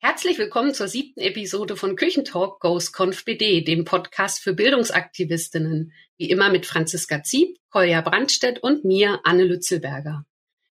[0.00, 2.90] Herzlich willkommen zur siebten Episode von Küchentalk Goes
[3.24, 5.92] BD, dem Podcast für Bildungsaktivistinnen.
[6.16, 10.24] Wie immer mit Franziska Zieb, Kolja Brandstedt und mir, Anne Lützelberger.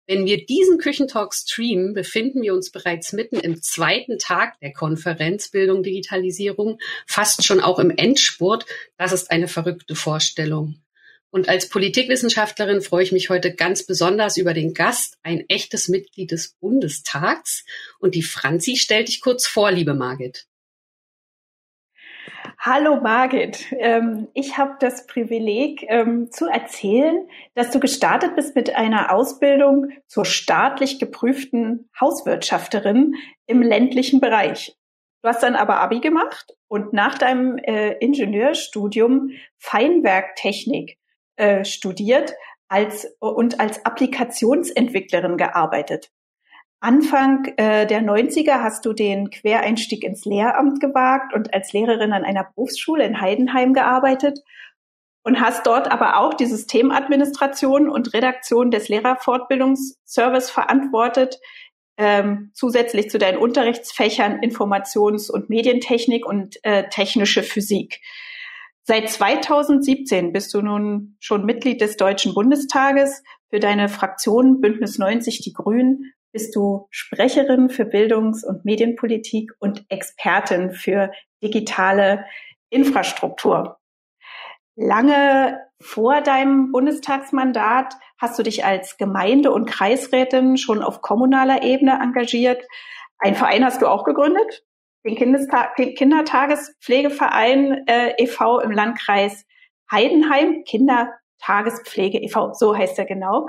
[0.07, 5.49] Wenn wir diesen Küchentalk streamen, befinden wir uns bereits mitten im zweiten Tag der Konferenz
[5.51, 8.65] Bildung Digitalisierung, fast schon auch im Endspurt.
[8.97, 10.81] Das ist eine verrückte Vorstellung.
[11.31, 16.31] Und als Politikwissenschaftlerin freue ich mich heute ganz besonders über den Gast, ein echtes Mitglied
[16.31, 17.65] des Bundestags.
[17.99, 20.47] Und die Franzi stellt dich kurz vor, liebe Margit.
[22.57, 28.75] Hallo Margit, ähm, ich habe das Privileg ähm, zu erzählen, dass du gestartet bist mit
[28.75, 33.15] einer Ausbildung zur staatlich geprüften Hauswirtschafterin
[33.45, 34.75] im ländlichen Bereich.
[35.21, 40.98] Du hast dann aber Abi gemacht und nach deinem äh, Ingenieurstudium Feinwerktechnik
[41.39, 42.33] äh, studiert
[42.67, 46.11] als, und als Applikationsentwicklerin gearbeitet.
[46.81, 52.23] Anfang äh, der 90er hast du den Quereinstieg ins Lehramt gewagt und als Lehrerin an
[52.23, 54.39] einer Berufsschule in Heidenheim gearbeitet
[55.23, 61.39] und hast dort aber auch die Systemadministration und Redaktion des Lehrerfortbildungsservice verantwortet,
[61.97, 67.99] ähm, zusätzlich zu deinen Unterrichtsfächern Informations- und Medientechnik und äh, technische Physik.
[68.89, 73.21] Seit 2017 bist du nun schon Mitglied des Deutschen Bundestages.
[73.51, 79.85] Für deine Fraktion Bündnis 90 Die Grünen bist du Sprecherin für Bildungs- und Medienpolitik und
[79.89, 81.11] Expertin für
[81.43, 82.25] digitale
[82.71, 83.77] Infrastruktur.
[84.75, 91.99] Lange vor deinem Bundestagsmandat hast du dich als Gemeinde- und Kreisrätin schon auf kommunaler Ebene
[92.01, 92.65] engagiert.
[93.19, 94.63] Ein Verein hast du auch gegründet,
[95.05, 98.59] den Kindesta Kindertagespflegeverein äh, e.V.
[98.59, 99.45] im Landkreis
[99.91, 103.47] Heidenheim, Kindertagespflege e.V., so heißt er genau.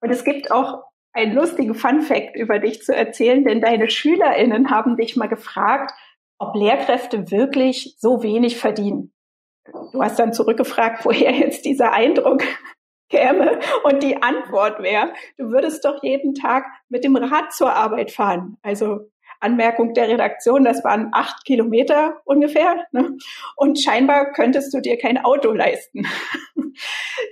[0.00, 0.82] Und es gibt auch
[1.12, 5.92] einen lustigen Fun-Fact über dich zu erzählen, denn deine SchülerInnen haben dich mal gefragt,
[6.38, 9.12] ob Lehrkräfte wirklich so wenig verdienen.
[9.92, 12.42] Du hast dann zurückgefragt, woher jetzt dieser Eindruck
[13.10, 18.10] käme und die Antwort wäre, du würdest doch jeden Tag mit dem Rad zur Arbeit
[18.10, 18.58] fahren.
[18.62, 19.08] Also
[19.40, 22.86] Anmerkung der Redaktion, das waren acht Kilometer ungefähr.
[22.92, 23.16] Ne?
[23.56, 26.06] Und scheinbar könntest du dir kein Auto leisten.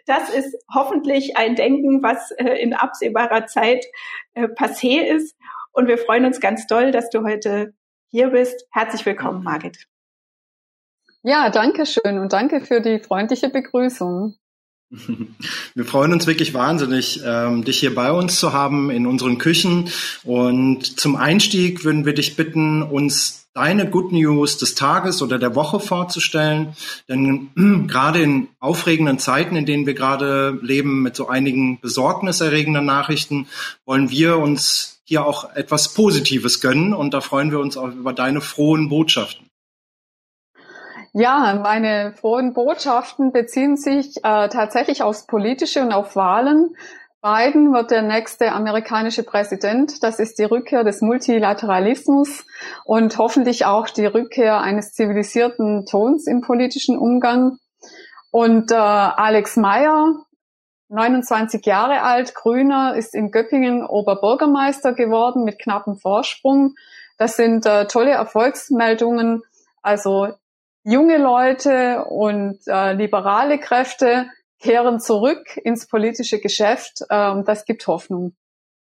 [0.06, 3.84] Das ist hoffentlich ein Denken, was äh, in absehbarer Zeit
[4.32, 5.36] äh, passé ist.
[5.72, 7.74] Und wir freuen uns ganz doll, dass du heute
[8.08, 8.66] hier bist.
[8.70, 9.86] Herzlich willkommen, Margit.
[11.22, 14.36] Ja, danke schön und danke für die freundliche Begrüßung.
[15.74, 19.90] Wir freuen uns wirklich wahnsinnig, ähm, dich hier bei uns zu haben in unseren Küchen.
[20.24, 25.54] Und zum Einstieg würden wir dich bitten, uns deine Good News des Tages oder der
[25.54, 26.74] Woche vorzustellen.
[27.08, 27.50] Denn
[27.88, 33.46] gerade in aufregenden Zeiten, in denen wir gerade leben, mit so einigen besorgniserregenden Nachrichten,
[33.86, 36.92] wollen wir uns hier auch etwas Positives gönnen.
[36.92, 39.46] Und da freuen wir uns auch über deine frohen Botschaften.
[41.16, 46.74] Ja, meine frohen Botschaften beziehen sich äh, tatsächlich aufs Politische und auf Wahlen.
[47.22, 50.02] Biden wird der nächste amerikanische Präsident.
[50.02, 52.44] Das ist die Rückkehr des Multilateralismus
[52.84, 57.58] und hoffentlich auch die Rückkehr eines zivilisierten Tons im politischen Umgang.
[58.32, 60.16] Und äh, Alex Meyer,
[60.88, 66.74] 29 Jahre alt, Grüner, ist in Göppingen Oberbürgermeister geworden mit knappem Vorsprung.
[67.18, 69.42] Das sind äh, tolle Erfolgsmeldungen.
[69.80, 70.34] Also
[70.84, 74.30] junge Leute und äh, liberale Kräfte
[74.60, 77.00] kehren zurück ins politische Geschäft.
[77.10, 78.34] Ähm, das gibt Hoffnung.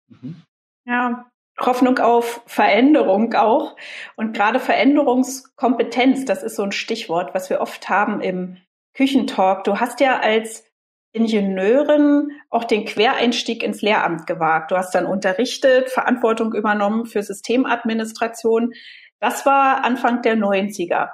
[0.07, 0.41] Mhm.
[0.85, 1.25] Ja,
[1.59, 3.75] Hoffnung auf Veränderung auch.
[4.15, 8.57] Und gerade Veränderungskompetenz, das ist so ein Stichwort, was wir oft haben im
[8.93, 9.63] Küchentalk.
[9.63, 10.65] Du hast ja als
[11.13, 14.71] Ingenieurin auch den Quereinstieg ins Lehramt gewagt.
[14.71, 18.73] Du hast dann unterrichtet, Verantwortung übernommen für Systemadministration.
[19.21, 21.09] Das war Anfang der 90er.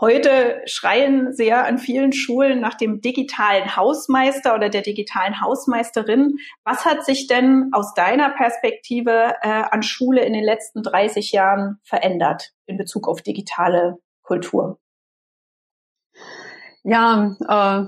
[0.00, 6.38] Heute schreien sehr an vielen Schulen nach dem digitalen Hausmeister oder der digitalen Hausmeisterin.
[6.64, 11.80] Was hat sich denn aus deiner Perspektive äh, an Schule in den letzten 30 Jahren
[11.82, 14.78] verändert in Bezug auf digitale Kultur?
[16.82, 17.86] Ja, äh,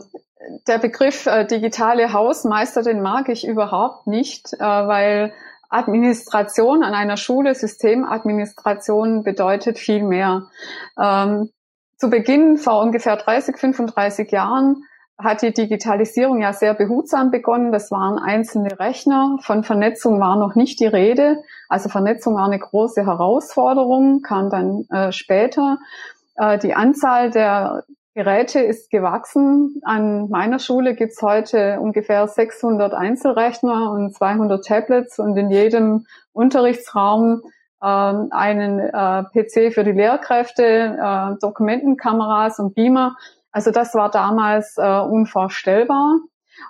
[0.66, 5.32] der Begriff äh, digitale Hausmeister, den mag ich überhaupt nicht, äh, weil
[5.70, 10.50] Administration an einer Schule, Systemadministration bedeutet viel mehr.
[11.00, 11.48] Ähm,
[12.02, 14.82] zu Beginn vor ungefähr 30, 35 Jahren
[15.18, 17.70] hat die Digitalisierung ja sehr behutsam begonnen.
[17.70, 19.38] Das waren einzelne Rechner.
[19.40, 21.44] Von Vernetzung war noch nicht die Rede.
[21.68, 25.78] Also Vernetzung war eine große Herausforderung, kam dann äh, später.
[26.34, 27.84] Äh, die Anzahl der
[28.16, 29.80] Geräte ist gewachsen.
[29.84, 37.42] An meiner Schule gibt's heute ungefähr 600 Einzelrechner und 200 Tablets und in jedem Unterrichtsraum
[37.86, 43.16] einen äh, PC für die Lehrkräfte, äh, Dokumentenkameras und Beamer.
[43.50, 46.18] Also das war damals äh, unvorstellbar.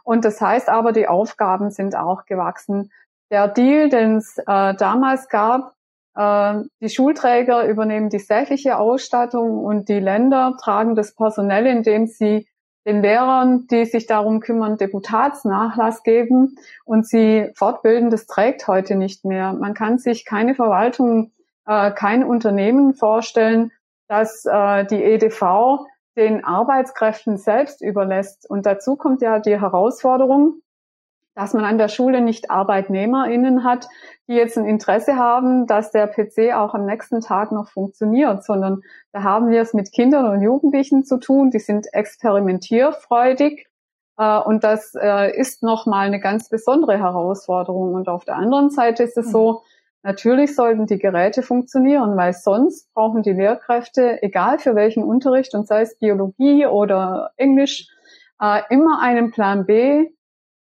[0.05, 2.91] Und das heißt aber, die Aufgaben sind auch gewachsen.
[3.31, 5.75] Der Deal, den es äh, damals gab,
[6.15, 12.47] äh, die Schulträger übernehmen die sächliche Ausstattung und die Länder tragen das Personell, indem sie
[12.85, 19.25] den Lehrern, die sich darum kümmern, Deputatsnachlass geben und sie fortbilden, das trägt heute nicht
[19.25, 19.53] mehr.
[19.53, 21.33] Man kann sich keine Verwaltung,
[21.67, 23.71] äh, kein Unternehmen vorstellen,
[24.09, 25.87] dass äh, die EDV
[26.17, 28.49] den Arbeitskräften selbst überlässt.
[28.49, 30.61] Und dazu kommt ja die Herausforderung,
[31.35, 33.89] dass man an der Schule nicht ArbeitnehmerInnen hat,
[34.29, 38.83] die jetzt ein Interesse haben, dass der PC auch am nächsten Tag noch funktioniert, sondern
[39.13, 43.67] da haben wir es mit Kindern und Jugendlichen zu tun, die sind experimentierfreudig
[44.19, 47.95] äh, und das äh, ist nochmal eine ganz besondere Herausforderung.
[47.95, 49.63] Und auf der anderen Seite ist es so,
[50.05, 55.69] Natürlich sollten die Geräte funktionieren, weil sonst brauchen die Lehrkräfte, egal für welchen Unterricht, und
[55.69, 57.87] sei es Biologie oder Englisch,
[58.41, 60.11] äh, immer einen Plan B.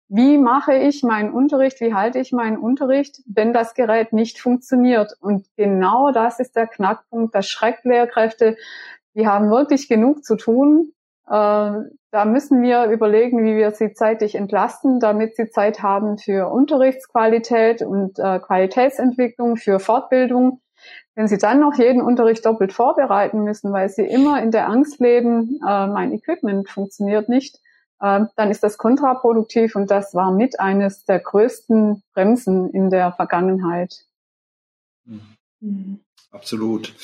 [0.08, 1.80] Wie mache ich meinen Unterricht?
[1.80, 5.12] Wie halte ich meinen Unterricht, wenn das Gerät nicht funktioniert?
[5.20, 7.34] Und genau das ist der Knackpunkt.
[7.34, 8.56] Das schreckt Lehrkräfte.
[9.14, 10.92] Die haben wirklich genug zu tun.
[11.26, 11.30] Äh,
[12.10, 17.82] da müssen wir überlegen, wie wir sie zeitlich entlasten, damit sie Zeit haben für Unterrichtsqualität
[17.82, 20.62] und äh, Qualitätsentwicklung, für Fortbildung.
[21.14, 25.00] Wenn sie dann noch jeden Unterricht doppelt vorbereiten müssen, weil sie immer in der Angst
[25.00, 27.60] leben, äh, mein Equipment funktioniert nicht,
[28.00, 34.04] dann ist das kontraproduktiv und das war mit eines der größten Bremsen in der Vergangenheit.
[35.60, 36.00] Mhm.
[36.30, 36.94] Absolut.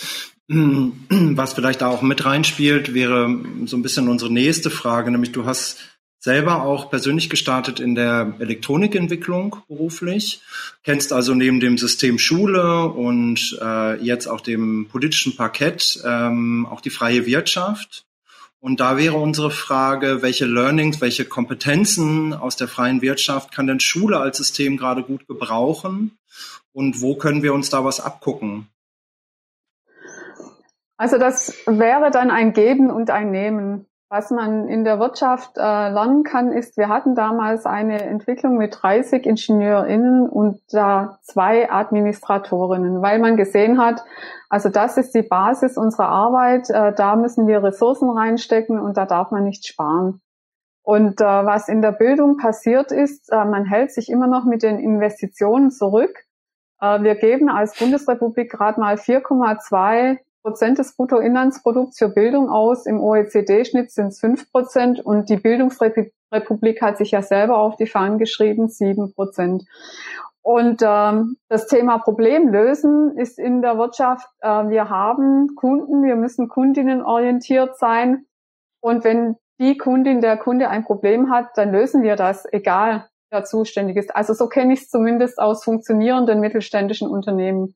[0.49, 3.29] Was vielleicht da auch mit reinspielt, wäre
[3.65, 5.79] so ein bisschen unsere nächste Frage, nämlich du hast
[6.21, 10.41] selber auch persönlich gestartet in der Elektronikentwicklung beruflich,
[10.83, 16.81] kennst also neben dem System Schule und äh, jetzt auch dem politischen Parkett ähm, auch
[16.81, 18.07] die freie Wirtschaft.
[18.65, 23.79] Und da wäre unsere Frage, welche Learnings, welche Kompetenzen aus der freien Wirtschaft kann denn
[23.79, 26.17] Schule als System gerade gut gebrauchen?
[26.73, 28.69] Und wo können wir uns da was abgucken?
[30.97, 33.85] Also das wäre dann ein Geben und ein Nehmen.
[34.17, 38.79] Was man in der Wirtschaft äh, lernen kann, ist, wir hatten damals eine Entwicklung mit
[38.81, 44.05] 30 IngenieurInnen und äh, zwei Administratorinnen, weil man gesehen hat,
[44.49, 49.05] also das ist die Basis unserer Arbeit, äh, da müssen wir Ressourcen reinstecken und da
[49.05, 50.21] darf man nicht sparen.
[50.85, 54.63] Und äh, was in der Bildung passiert ist, äh, man hält sich immer noch mit
[54.63, 56.17] den Investitionen zurück.
[56.81, 62.85] Äh, wir geben als Bundesrepublik gerade mal 4,2 Prozent des Bruttoinlandsprodukts für Bildung aus.
[62.85, 67.87] Im OECD-Schnitt sind es fünf Prozent und die Bildungsrepublik hat sich ja selber auf die
[67.87, 69.65] Fahnen geschrieben, sieben Prozent.
[70.43, 76.17] Und ähm, das Thema Problem lösen ist in der Wirtschaft, äh, wir haben Kunden, wir
[76.17, 78.27] müssen kundinnenorientiert sein.
[78.83, 83.45] Und wenn die Kundin, der Kunde ein Problem hat, dann lösen wir das, egal wer
[83.45, 84.15] zuständig ist.
[84.15, 87.75] Also so kenne ich es zumindest aus funktionierenden mittelständischen Unternehmen.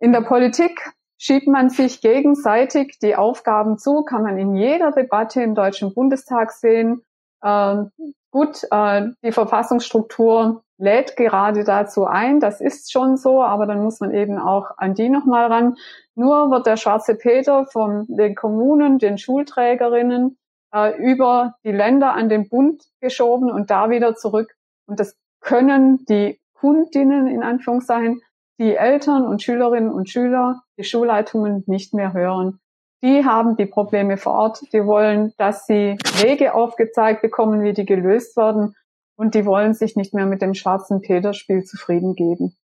[0.00, 5.42] In der Politik schiebt man sich gegenseitig die Aufgaben zu, kann man in jeder Debatte
[5.42, 7.02] im Deutschen Bundestag sehen.
[7.42, 7.90] Ähm,
[8.30, 14.00] gut, äh, die Verfassungsstruktur lädt gerade dazu ein, das ist schon so, aber dann muss
[14.00, 15.76] man eben auch an die nochmal ran.
[16.14, 20.36] Nur wird der schwarze Peter von den Kommunen, den Schulträgerinnen
[20.74, 24.54] äh, über die Länder an den Bund geschoben und da wieder zurück.
[24.86, 28.20] Und das können die Kundinnen in Anführungszeichen
[28.58, 32.60] die Eltern und Schülerinnen und Schüler, die Schulleitungen nicht mehr hören.
[33.02, 34.72] Die haben die Probleme vor Ort.
[34.72, 38.74] Die wollen, dass sie Wege aufgezeigt bekommen, wie die gelöst werden.
[39.16, 42.56] Und die wollen sich nicht mehr mit dem schwarzen Peter-Spiel zufrieden geben.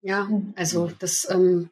[0.00, 1.70] Ja, also das, ähm,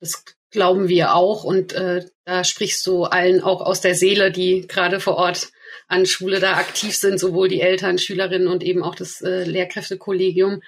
[0.00, 1.44] das glauben wir auch.
[1.44, 5.52] Und äh, da sprichst du allen auch aus der Seele, die gerade vor Ort
[5.88, 10.62] an Schule da aktiv sind, sowohl die Eltern, Schülerinnen und eben auch das äh, Lehrkräftekollegium.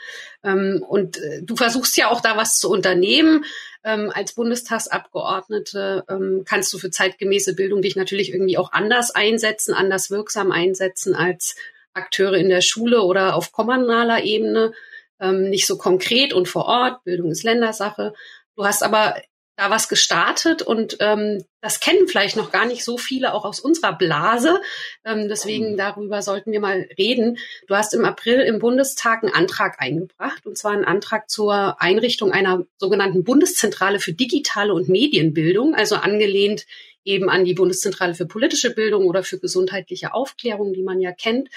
[0.45, 3.45] Ähm, und äh, du versuchst ja auch da was zu unternehmen.
[3.85, 9.75] Ähm, als Bundestagsabgeordnete ähm, kannst du für zeitgemäße Bildung dich natürlich irgendwie auch anders einsetzen,
[9.75, 11.57] anders wirksam einsetzen als
[11.95, 14.73] Akteure in der Schule oder auf kommunaler Ebene.
[15.21, 17.05] Ähm, nicht so konkret und vor Ort.
[17.05, 18.15] Bildung ist Ländersache.
[18.57, 19.17] Du hast aber
[19.59, 23.59] da was gestartet und ähm, das kennen vielleicht noch gar nicht so viele auch aus
[23.59, 24.61] unserer Blase.
[25.05, 25.77] Ähm, deswegen mhm.
[25.77, 27.39] darüber sollten wir mal reden.
[27.67, 32.31] Du hast im April im Bundestag einen Antrag eingebracht und zwar einen Antrag zur Einrichtung
[32.31, 36.65] einer sogenannten Bundeszentrale für digitale und Medienbildung, also angelehnt
[37.05, 41.49] eben an die Bundeszentrale für politische Bildung oder für gesundheitliche Aufklärung, die man ja kennt.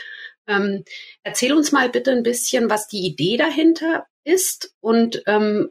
[0.47, 0.85] Ähm,
[1.21, 5.69] erzähl uns mal bitte ein bisschen, was die Idee dahinter ist und ähm,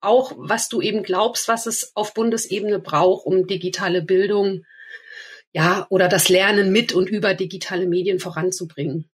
[0.00, 4.64] auch, was du eben glaubst, was es auf Bundesebene braucht, um digitale Bildung,
[5.52, 9.10] ja, oder das Lernen mit und über digitale Medien voranzubringen.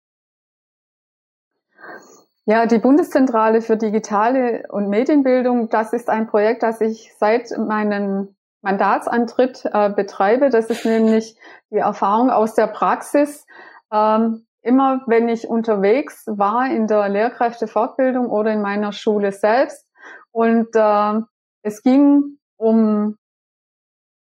[2.47, 8.35] Ja, die Bundeszentrale für digitale und Medienbildung, das ist ein Projekt, das ich seit meinem
[8.63, 10.51] Mandatsantritt äh, betreibe.
[10.51, 11.37] Das ist nämlich
[11.71, 13.47] die Erfahrung aus der Praxis.
[13.93, 19.87] Ähm, immer wenn ich unterwegs war in der Lehrkräftefortbildung oder in meiner Schule selbst
[20.33, 21.21] und äh,
[21.63, 23.17] es ging um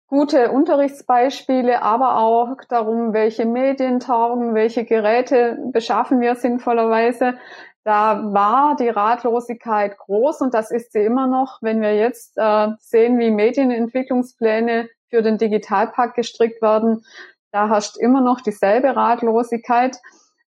[0.07, 7.35] gute Unterrichtsbeispiele, aber auch darum, welche Medien taugen, welche Geräte beschaffen wir sinnvollerweise.
[7.83, 12.67] Da war die Ratlosigkeit groß und das ist sie immer noch, wenn wir jetzt äh,
[12.79, 17.03] sehen, wie Medienentwicklungspläne für den Digitalpakt gestrickt werden.
[17.51, 19.97] Da herrscht immer noch dieselbe Ratlosigkeit.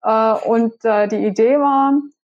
[0.04, 1.94] Äh, und äh, die Idee war,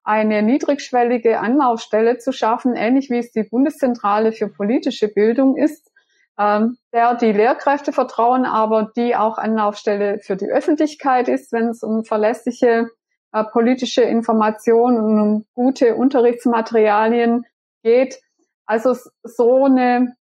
[0.07, 5.91] eine niedrigschwellige Anlaufstelle zu schaffen, ähnlich wie es die Bundeszentrale für politische Bildung ist,
[6.39, 11.83] ähm, der die Lehrkräfte vertrauen, aber die auch Anlaufstelle für die Öffentlichkeit ist, wenn es
[11.83, 12.89] um verlässliche
[13.33, 17.45] äh, politische Informationen und um gute Unterrichtsmaterialien
[17.83, 18.21] geht.
[18.65, 18.95] Also
[19.25, 20.15] so eine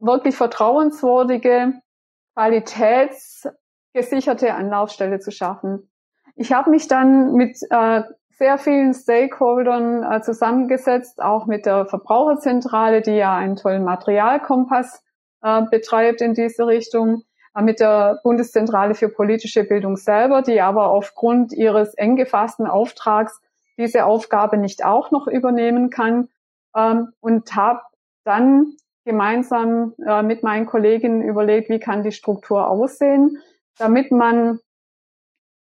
[0.00, 1.74] wirklich vertrauenswürdige,
[2.34, 5.88] qualitätsgesicherte Anlaufstelle zu schaffen.
[6.34, 8.02] Ich habe mich dann mit äh,
[8.42, 15.00] sehr vielen Stakeholdern äh, zusammengesetzt, auch mit der Verbraucherzentrale, die ja einen tollen Materialkompass
[15.42, 17.22] äh, betreibt in diese Richtung
[17.60, 23.40] mit der Bundeszentrale für politische Bildung selber, die aber aufgrund ihres eng gefassten Auftrags
[23.78, 26.28] diese Aufgabe nicht auch noch übernehmen kann.
[26.74, 27.82] Ähm, und habe
[28.24, 28.72] dann
[29.04, 33.38] gemeinsam äh, mit meinen Kolleginnen überlegt, wie kann die Struktur aussehen,
[33.78, 34.71] damit man äh,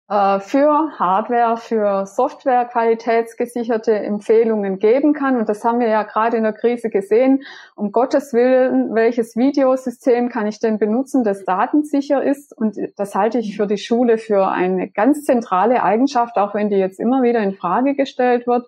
[0.07, 5.35] für Hardware, für Software qualitätsgesicherte Empfehlungen geben kann.
[5.37, 7.43] Und das haben wir ja gerade in der Krise gesehen.
[7.75, 12.55] Um Gottes Willen, welches Videosystem kann ich denn benutzen, das datensicher ist?
[12.55, 16.77] Und das halte ich für die Schule für eine ganz zentrale Eigenschaft, auch wenn die
[16.77, 18.67] jetzt immer wieder in Frage gestellt wird.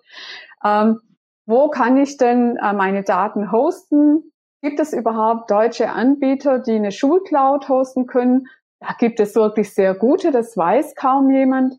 [0.64, 1.00] Ähm,
[1.46, 4.32] wo kann ich denn äh, meine Daten hosten?
[4.60, 8.48] Gibt es überhaupt deutsche Anbieter, die eine Schulcloud hosten können?
[8.80, 11.74] Da gibt es wirklich sehr gute, das weiß kaum jemand.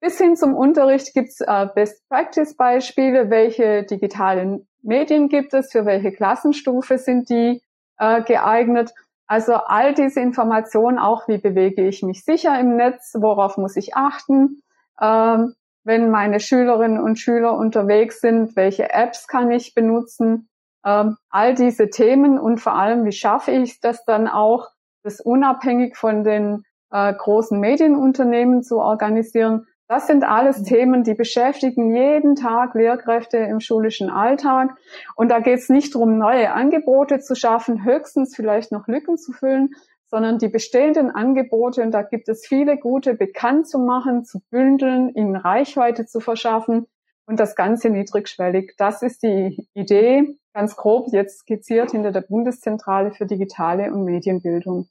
[0.00, 6.12] Bis hin zum Unterricht gibt es äh, Best-Practice-Beispiele, welche digitalen Medien gibt es, für welche
[6.12, 7.60] Klassenstufe sind die
[7.98, 8.94] äh, geeignet.
[9.26, 13.94] Also all diese Informationen, auch wie bewege ich mich sicher im Netz, worauf muss ich
[13.94, 14.62] achten,
[15.00, 20.48] ähm, wenn meine Schülerinnen und Schüler unterwegs sind, welche Apps kann ich benutzen,
[20.84, 24.68] ähm, all diese Themen und vor allem, wie schaffe ich das dann auch,
[25.08, 29.66] das unabhängig von den äh, großen Medienunternehmen zu organisieren.
[29.88, 30.64] Das sind alles mhm.
[30.64, 34.76] Themen, die beschäftigen jeden Tag Lehrkräfte im schulischen Alltag.
[35.16, 39.32] Und da geht es nicht darum, neue Angebote zu schaffen, höchstens vielleicht noch Lücken zu
[39.32, 39.70] füllen,
[40.10, 45.10] sondern die bestehenden Angebote, und da gibt es viele gute, bekannt zu machen, zu bündeln,
[45.14, 46.86] ihnen Reichweite zu verschaffen
[47.26, 48.74] und das Ganze niedrigschwellig.
[48.78, 54.88] Das ist die Idee, ganz grob jetzt skizziert hinter der Bundeszentrale für digitale und Medienbildung.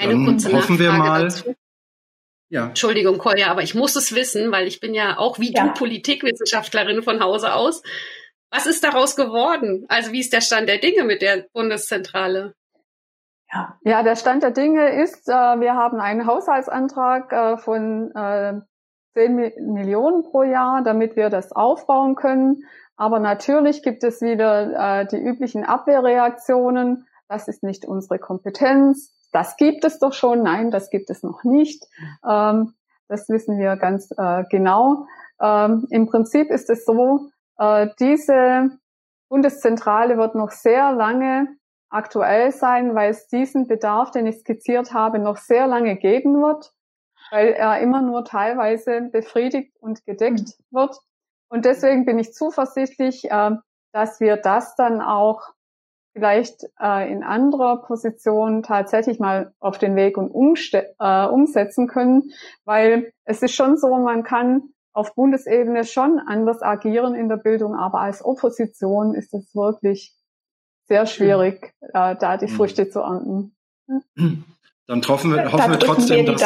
[0.00, 1.24] Eine Dann kurze hoffen wir mal.
[1.24, 1.54] Dazu.
[2.48, 2.68] Ja.
[2.68, 5.68] Entschuldigung, Kolja, aber ich muss es wissen, weil ich bin ja auch wie ja.
[5.68, 7.82] du Politikwissenschaftlerin von Hause aus.
[8.50, 9.84] Was ist daraus geworden?
[9.88, 12.54] Also wie ist der Stand der Dinge mit der Bundeszentrale?
[13.52, 18.54] Ja, ja der Stand der Dinge ist, äh, wir haben einen Haushaltsantrag äh, von äh,
[19.14, 19.34] 10
[19.72, 22.64] Millionen pro Jahr, damit wir das aufbauen können.
[22.96, 27.06] Aber natürlich gibt es wieder äh, die üblichen Abwehrreaktionen.
[27.28, 29.14] Das ist nicht unsere Kompetenz.
[29.32, 30.42] Das gibt es doch schon.
[30.42, 31.84] Nein, das gibt es noch nicht.
[32.28, 32.74] Ähm,
[33.08, 35.06] das wissen wir ganz äh, genau.
[35.40, 38.70] Ähm, Im Prinzip ist es so, äh, diese
[39.28, 41.48] Bundeszentrale wird noch sehr lange
[41.88, 46.72] aktuell sein, weil es diesen Bedarf, den ich skizziert habe, noch sehr lange geben wird
[47.30, 50.76] weil er immer nur teilweise befriedigt und gedeckt mhm.
[50.76, 50.98] wird.
[51.48, 53.50] Und deswegen bin ich zuversichtlich, äh,
[53.92, 55.42] dass wir das dann auch
[56.12, 62.32] vielleicht äh, in anderer Position tatsächlich mal auf den Weg und äh, umsetzen können,
[62.64, 67.74] weil es ist schon so, man kann auf Bundesebene schon anders agieren in der Bildung,
[67.74, 70.14] aber als Opposition ist es wirklich
[70.88, 72.56] sehr schwierig, äh, da die mhm.
[72.56, 73.54] Früchte zu ernten.
[74.86, 76.42] Dann hoffen wir, hoffen wir trotzdem, wir dass,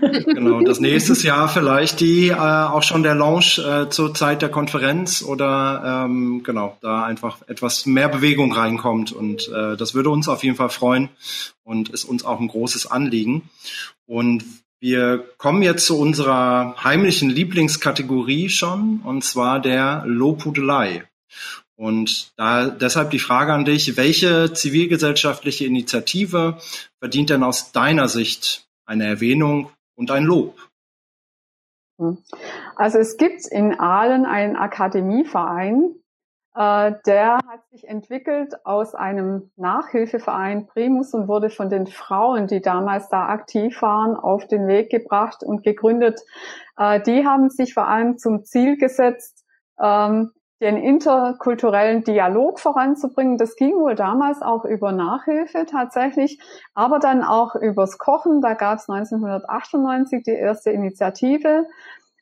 [0.00, 4.48] genau, das nächste Jahr vielleicht die äh, auch schon der Launch äh, zur Zeit der
[4.48, 10.28] Konferenz oder ähm, genau, da einfach etwas mehr Bewegung reinkommt und äh, das würde uns
[10.28, 11.08] auf jeden Fall freuen
[11.64, 13.48] und ist uns auch ein großes Anliegen.
[14.06, 14.44] Und
[14.80, 21.04] wir kommen jetzt zu unserer heimlichen Lieblingskategorie schon, und zwar der Lobhudelei.
[21.76, 26.58] Und da deshalb die Frage an dich, welche zivilgesellschaftliche Initiative
[26.98, 30.56] verdient denn aus deiner Sicht eine Erwähnung und ein Lob?
[31.98, 32.18] Hm.
[32.74, 35.94] Also es gibt in Aalen einen Akademieverein,
[36.54, 42.60] äh, der hat sich entwickelt aus einem Nachhilfeverein Primus und wurde von den Frauen, die
[42.60, 46.20] damals da aktiv waren, auf den Weg gebracht und gegründet.
[46.76, 49.44] Äh, die haben sich vor allem zum Ziel gesetzt,
[49.78, 53.38] ähm, den interkulturellen Dialog voranzubringen.
[53.38, 56.38] Das ging wohl damals auch über Nachhilfe tatsächlich,
[56.74, 58.40] aber dann auch übers Kochen.
[58.42, 61.66] Da gab es 1998 die erste Initiative.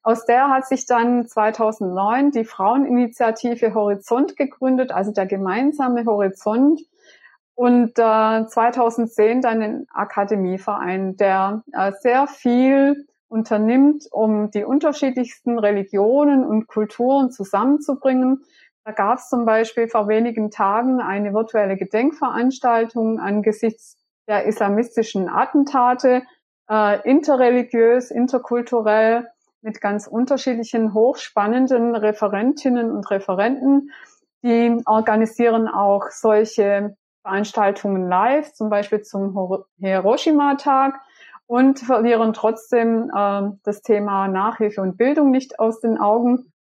[0.05, 6.81] Aus der hat sich dann 2009 die Fraueninitiative Horizont gegründet, also der gemeinsame Horizont.
[7.55, 16.45] Und äh, 2010 dann den Akademieverein, der äh, sehr viel unternimmt, um die unterschiedlichsten Religionen
[16.45, 18.45] und Kulturen zusammenzubringen.
[18.85, 26.23] Da gab es zum Beispiel vor wenigen Tagen eine virtuelle Gedenkveranstaltung angesichts der islamistischen Attentate,
[26.71, 29.29] äh, interreligiös, interkulturell,
[29.61, 33.91] mit ganz unterschiedlichen hochspannenden Referentinnen und Referenten.
[34.43, 41.01] Die organisieren auch solche Veranstaltungen live, zum Beispiel zum Hiroshima-Tag
[41.49, 46.53] und verlieren trotzdem äh, das Thema Nachhilfe und Bildung nicht aus den Augen.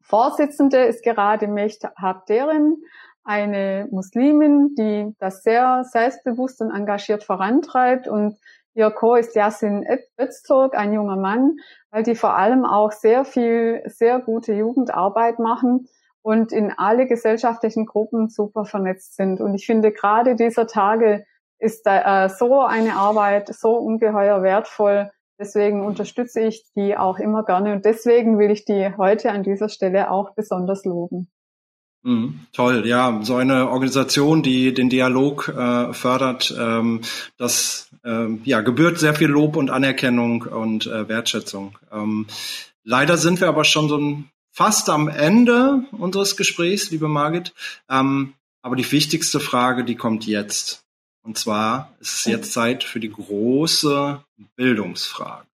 [0.00, 2.78] Vorsitzende ist gerade Mecht Habderin,
[3.24, 8.38] eine Muslimin, die das sehr selbstbewusst und engagiert vorantreibt und
[8.74, 9.86] ihr Co ist Yasin
[10.18, 11.58] Öztürk, ein junger Mann,
[11.90, 15.88] weil die vor allem auch sehr viel, sehr gute Jugendarbeit machen
[16.22, 19.42] und in alle gesellschaftlichen Gruppen super vernetzt sind.
[19.42, 21.26] Und ich finde gerade dieser Tage
[21.62, 25.10] ist äh, so eine Arbeit so ungeheuer wertvoll.
[25.38, 29.68] Deswegen unterstütze ich die auch immer gerne und deswegen will ich die heute an dieser
[29.68, 31.28] Stelle auch besonders loben.
[32.04, 37.02] Mhm, toll, ja, so eine Organisation, die den Dialog äh, fördert, ähm,
[37.38, 41.78] das ähm, ja, gebührt sehr viel Lob und Anerkennung und äh, Wertschätzung.
[41.92, 42.26] Ähm,
[42.82, 47.54] leider sind wir aber schon so fast am Ende unseres Gesprächs, liebe Margit.
[47.88, 50.84] Ähm, aber die wichtigste Frage, die kommt jetzt.
[51.22, 54.24] Und zwar ist es jetzt Zeit für die große
[54.56, 55.46] Bildungsfrage.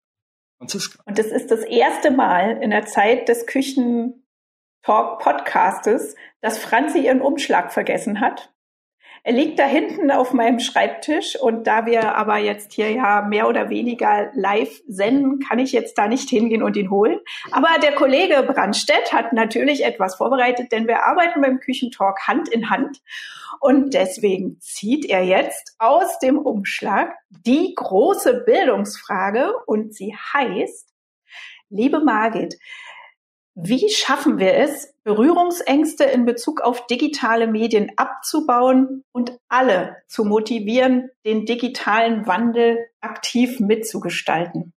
[0.59, 1.03] Franziska.
[1.05, 7.71] Und das ist das erste Mal in der Zeit des Küchentalk-Podcastes, dass Franzi ihren Umschlag
[7.73, 8.51] vergessen hat.
[9.25, 13.49] Er liegt da hinten auf meinem Schreibtisch und da wir aber jetzt hier ja mehr
[13.49, 17.19] oder weniger live senden, kann ich jetzt da nicht hingehen und ihn holen.
[17.51, 22.71] Aber der Kollege Brandstedt hat natürlich etwas vorbereitet, denn wir arbeiten beim Küchentalk Hand in
[22.71, 23.01] Hand
[23.61, 30.89] und deswegen zieht er jetzt aus dem Umschlag die große Bildungsfrage und sie heißt,
[31.69, 32.57] liebe Margit,
[33.61, 41.11] wie schaffen wir es, Berührungsängste in Bezug auf digitale Medien abzubauen und alle zu motivieren,
[41.25, 44.75] den digitalen Wandel aktiv mitzugestalten?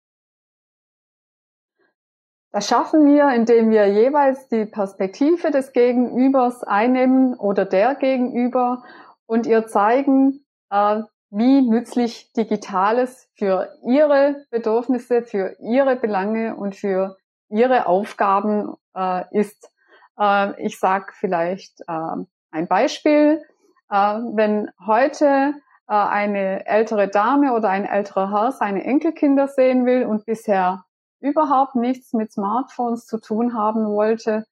[2.51, 8.83] Das schaffen wir, indem wir jeweils die Perspektive des Gegenübers einnehmen oder der Gegenüber
[9.27, 17.15] und ihr zeigen, äh, wie nützlich Digitales für ihre Bedürfnisse, für ihre Belange und für
[17.51, 19.71] ihre Aufgaben äh, ist.
[20.19, 22.15] Äh, ich sage vielleicht äh,
[22.51, 23.43] ein Beispiel.
[23.89, 25.53] Äh, wenn heute
[25.87, 30.85] äh, eine ältere Dame oder ein älterer Herr seine Enkelkinder sehen will und bisher
[31.19, 34.45] überhaupt nichts mit Smartphones zu tun haben wollte,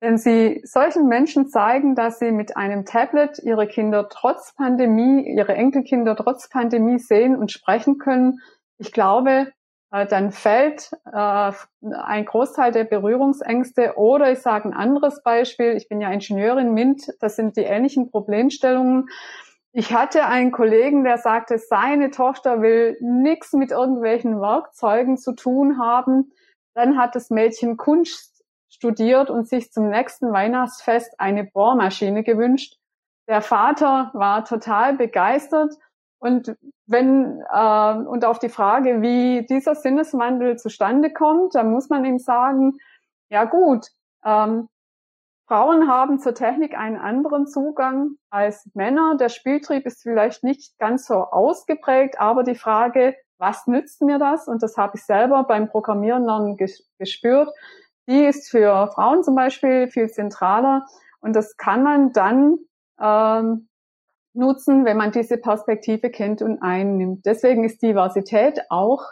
[0.00, 5.54] wenn Sie solchen Menschen zeigen, dass Sie mit einem Tablet Ihre Kinder trotz Pandemie, Ihre
[5.54, 8.40] Enkelkinder trotz Pandemie sehen und sprechen können,
[8.78, 9.52] ich glaube,
[9.90, 11.52] dann fällt äh,
[11.92, 13.96] ein Großteil der Berührungsängste.
[13.96, 18.10] Oder ich sage ein anderes Beispiel, ich bin ja Ingenieurin MINT, das sind die ähnlichen
[18.10, 19.08] Problemstellungen.
[19.72, 25.78] Ich hatte einen Kollegen, der sagte, seine Tochter will nichts mit irgendwelchen Werkzeugen zu tun
[25.78, 26.32] haben.
[26.74, 32.76] Dann hat das Mädchen Kunst studiert und sich zum nächsten Weihnachtsfest eine Bohrmaschine gewünscht.
[33.26, 35.74] Der Vater war total begeistert
[36.18, 42.04] und wenn äh, und auf die Frage, wie dieser Sinneswandel zustande kommt, dann muss man
[42.04, 42.78] ihm sagen,
[43.30, 43.86] ja gut,
[44.24, 44.68] ähm,
[45.46, 49.16] Frauen haben zur Technik einen anderen Zugang als Männer.
[49.16, 54.46] Der Spieltrieb ist vielleicht nicht ganz so ausgeprägt, aber die Frage, was nützt mir das?
[54.48, 56.58] Und das habe ich selber beim Programmieren lernen
[56.98, 57.50] gespürt.
[58.08, 60.86] Die ist für Frauen zum Beispiel viel zentraler
[61.20, 62.58] und das kann man dann
[63.00, 63.67] ähm,
[64.34, 67.26] nutzen, wenn man diese Perspektive kennt und einnimmt.
[67.26, 69.02] Deswegen ist Diversität auch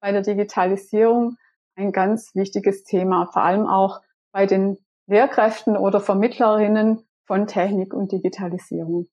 [0.00, 1.36] bei der Digitalisierung
[1.76, 4.00] ein ganz wichtiges Thema, vor allem auch
[4.32, 9.08] bei den Lehrkräften oder Vermittlerinnen von Technik und Digitalisierung.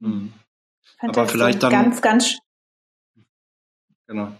[0.00, 0.32] Mhm.
[1.00, 2.38] Aber vielleicht dann ganz, ganz
[4.06, 4.32] Genau.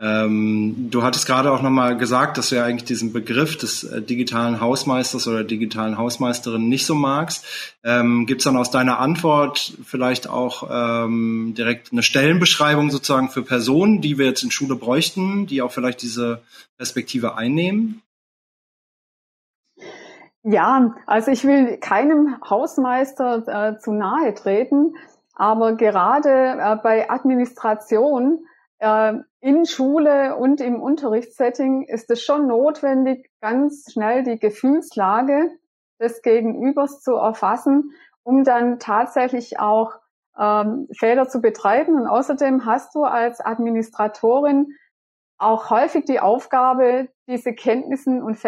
[0.00, 4.00] Ähm, du hattest gerade auch nochmal gesagt, dass du ja eigentlich diesen Begriff des äh,
[4.00, 7.44] digitalen Hausmeisters oder digitalen Hausmeisterin nicht so magst.
[7.82, 13.42] Ähm, Gibt es dann aus deiner Antwort vielleicht auch ähm, direkt eine Stellenbeschreibung sozusagen für
[13.42, 16.42] Personen, die wir jetzt in Schule bräuchten, die auch vielleicht diese
[16.76, 18.02] Perspektive einnehmen?
[20.44, 24.94] Ja, also ich will keinem Hausmeister äh, zu nahe treten,
[25.34, 28.46] aber gerade äh, bei Administration
[28.78, 35.50] äh, in Schule und im Unterrichtssetting ist es schon notwendig, ganz schnell die Gefühlslage
[36.00, 39.94] des Gegenübers zu erfassen, um dann tatsächlich auch
[40.38, 42.00] ähm, Fehler zu betreiben.
[42.00, 44.74] Und außerdem hast du als Administratorin
[45.38, 48.40] auch häufig die Aufgabe, diese Kenntnissen und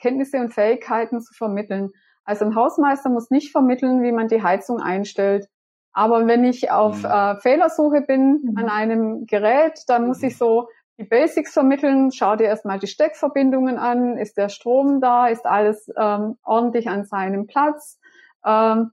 [0.00, 1.90] Kenntnisse und Fähigkeiten zu vermitteln.
[2.24, 5.48] Also ein Hausmeister muss nicht vermitteln, wie man die Heizung einstellt
[5.92, 7.08] aber wenn ich auf mhm.
[7.10, 8.56] äh, Fehlersuche bin mhm.
[8.56, 12.12] an einem Gerät, dann muss ich so die Basics vermitteln.
[12.12, 14.18] Schau dir erstmal die Steckverbindungen an.
[14.18, 15.28] Ist der Strom da?
[15.28, 17.98] Ist alles ähm, ordentlich an seinem Platz?
[18.44, 18.90] Ähm,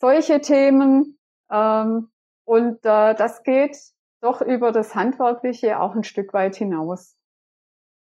[0.00, 1.18] solche Themen.
[1.50, 2.10] Ähm,
[2.44, 3.76] und äh, das geht
[4.20, 7.16] doch über das Handwerkliche auch ein Stück weit hinaus.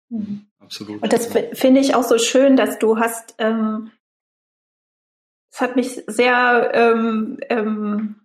[0.08, 0.46] Mhm.
[0.60, 1.02] Absolut.
[1.02, 3.90] Und das finde ich auch so schön, dass du hast, ähm,
[5.52, 8.23] es hat mich sehr ähm, ähm,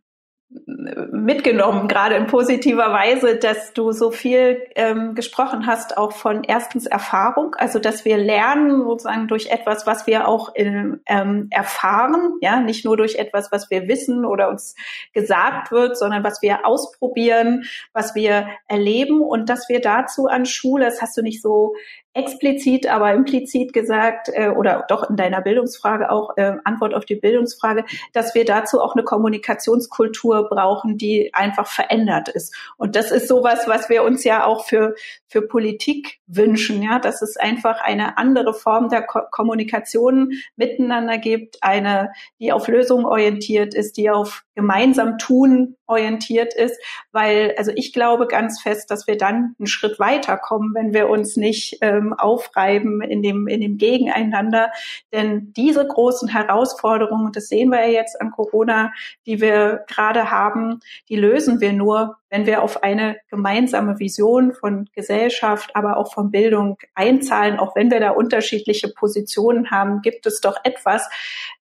[1.11, 6.85] mitgenommen, gerade in positiver Weise, dass du so viel ähm, gesprochen hast, auch von erstens
[6.85, 12.59] Erfahrung, also dass wir lernen sozusagen durch etwas, was wir auch in, ähm, erfahren, ja,
[12.59, 14.75] nicht nur durch etwas, was wir wissen oder uns
[15.13, 19.21] gesagt wird, sondern was wir ausprobieren, was wir erleben.
[19.21, 21.75] Und dass wir dazu an Schule, das hast du nicht so
[22.13, 27.15] explizit, aber implizit gesagt äh, oder doch in deiner Bildungsfrage auch äh, Antwort auf die
[27.15, 32.55] Bildungsfrage, dass wir dazu auch eine Kommunikationskultur brauchen, die einfach verändert ist.
[32.77, 34.95] Und das ist sowas, was wir uns ja auch für
[35.27, 41.57] für Politik wünschen, ja, dass es einfach eine andere Form der Ko Kommunikation miteinander gibt,
[41.61, 46.79] eine, die auf Lösungen orientiert ist, die auf gemeinsam tun orientiert ist,
[47.11, 51.35] weil also ich glaube ganz fest, dass wir dann einen Schritt weiterkommen, wenn wir uns
[51.35, 54.71] nicht ähm, aufreiben in dem in dem Gegeneinander,
[55.11, 58.93] denn diese großen Herausforderungen, das sehen wir ja jetzt an Corona,
[59.25, 64.87] die wir gerade haben, die lösen wir nur, wenn wir auf eine gemeinsame Vision von
[64.93, 70.39] Gesellschaft, aber auch von Bildung einzahlen, auch wenn wir da unterschiedliche Positionen haben, gibt es
[70.41, 71.09] doch etwas,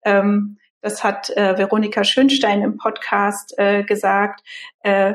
[0.05, 4.43] ähm, das hat äh, Veronika Schönstein im Podcast äh, gesagt,
[4.81, 5.15] äh,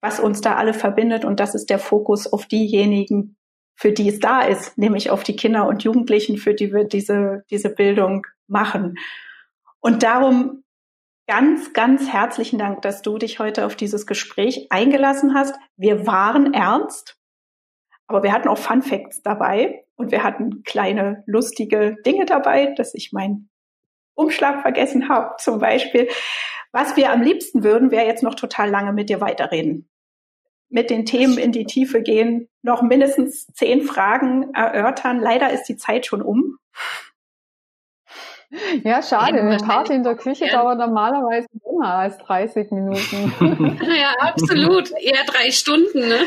[0.00, 1.24] was uns da alle verbindet.
[1.24, 3.36] Und das ist der Fokus auf diejenigen,
[3.74, 7.44] für die es da ist, nämlich auf die Kinder und Jugendlichen, für die wir diese,
[7.50, 8.96] diese Bildung machen.
[9.80, 10.62] Und darum
[11.26, 15.56] ganz, ganz herzlichen Dank, dass du dich heute auf dieses Gespräch eingelassen hast.
[15.76, 17.18] Wir waren ernst,
[18.06, 22.94] aber wir hatten auch Fun Facts dabei und wir hatten kleine lustige Dinge dabei, dass
[22.94, 23.48] ich mein
[24.14, 26.08] Umschlag vergessen habe, zum Beispiel.
[26.72, 29.88] Was wir am liebsten würden, wäre jetzt noch total lange mit dir weiterreden.
[30.68, 35.20] Mit den Themen in die Tiefe gehen, noch mindestens zehn Fragen erörtern.
[35.20, 36.58] Leider ist die Zeit schon um.
[38.84, 39.40] Ja, schade.
[39.40, 40.52] Eine Party in der Küche ja.
[40.52, 43.32] dauert normalerweise länger als 30 Minuten.
[43.96, 44.90] ja, absolut.
[45.00, 46.08] Eher drei Stunden.
[46.08, 46.20] Ne?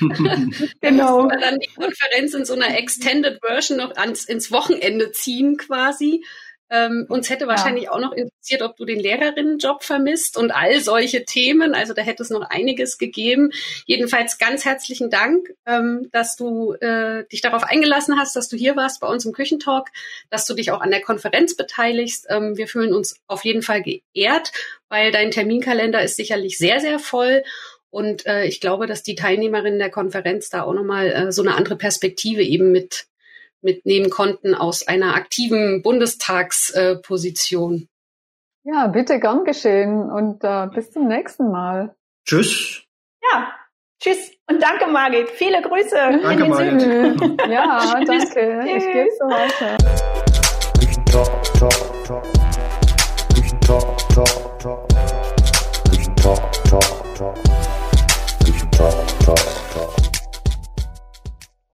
[0.80, 1.28] genau.
[1.28, 6.24] dann die Konferenz in so einer Extended Version noch ans, ins Wochenende ziehen quasi.
[6.68, 7.92] Ähm, uns hätte wahrscheinlich ja.
[7.92, 11.74] auch noch interessiert, ob du den Lehrerinnenjob vermisst und all solche Themen.
[11.74, 13.50] Also da hätte es noch einiges gegeben.
[13.86, 18.74] Jedenfalls ganz herzlichen Dank, ähm, dass du äh, dich darauf eingelassen hast, dass du hier
[18.74, 19.88] warst bei uns im Küchentalk,
[20.28, 22.26] dass du dich auch an der Konferenz beteiligst.
[22.30, 24.52] Ähm, wir fühlen uns auf jeden Fall geehrt,
[24.88, 27.44] weil dein Terminkalender ist sicherlich sehr, sehr voll.
[27.90, 31.54] Und äh, ich glaube, dass die Teilnehmerinnen der Konferenz da auch nochmal äh, so eine
[31.54, 33.06] andere Perspektive eben mit
[33.62, 37.88] mitnehmen konnten aus einer aktiven Bundestagsposition.
[38.64, 41.96] ja, bitte gern geschehen und äh, bis zum nächsten Mal.
[42.24, 42.82] Tschüss.
[43.32, 43.50] Ja,
[44.00, 45.28] tschüss und danke Margit.
[45.30, 46.80] Viele Grüße danke, in den Margit.
[46.80, 47.36] Süden.
[47.50, 48.64] ja, danke.
[48.76, 49.76] ich gebe so weiter.